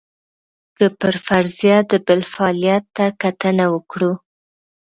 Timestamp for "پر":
0.99-1.15